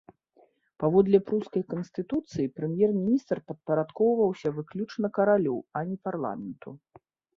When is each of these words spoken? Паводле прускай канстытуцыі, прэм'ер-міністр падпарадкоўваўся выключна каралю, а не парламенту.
Паводле 0.83 1.17
прускай 1.27 1.63
канстытуцыі, 1.73 2.49
прэм'ер-міністр 2.59 3.37
падпарадкоўваўся 3.51 4.47
выключна 4.57 5.07
каралю, 5.19 5.57
а 5.79 5.89
не 5.91 5.97
парламенту. 6.09 6.69